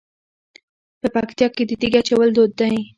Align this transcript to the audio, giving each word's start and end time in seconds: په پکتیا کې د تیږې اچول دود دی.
په 0.99 1.07
پکتیا 1.15 1.47
کې 1.55 1.63
د 1.65 1.71
تیږې 1.81 1.99
اچول 2.01 2.29
دود 2.35 2.51
دی. 2.59 2.73